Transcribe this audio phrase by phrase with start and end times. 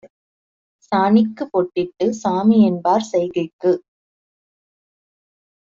[0.85, 3.71] சாணிக்குப் பொட்டிட்டுச் சாமிஎன்பார் செய்கைக்கு